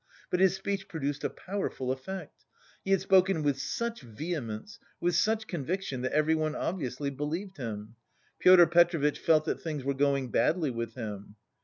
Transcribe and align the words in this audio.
But 0.31 0.39
his 0.39 0.55
speech 0.55 0.87
produced 0.87 1.23
a 1.23 1.29
powerful 1.29 1.91
effect. 1.91 2.43
He 2.83 2.89
had 2.89 3.01
spoken 3.01 3.43
with 3.43 3.59
such 3.59 4.01
vehemence, 4.01 4.79
with 4.99 5.13
such 5.15 5.45
conviction 5.45 6.01
that 6.01 6.11
everyone 6.11 6.55
obviously 6.55 7.11
believed 7.11 7.57
him. 7.57 7.93
Pyotr 8.39 8.65
Petrovitch 8.65 9.19
felt 9.19 9.45
that 9.45 9.61
things 9.61 9.83
were 9.83 9.93
going 9.93 10.31
badly 10.31 10.71
with 10.71 10.95
him. 10.95 11.35